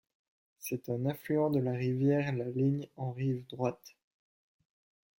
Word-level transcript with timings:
C'est 0.57 0.89
un 0.89 1.05
affluent 1.05 1.51
de 1.51 1.59
la 1.59 1.73
rivière 1.73 2.33
la 2.33 2.45
Ligne 2.45 2.87
en 2.97 3.11
rive 3.11 3.45
droite. 3.45 3.93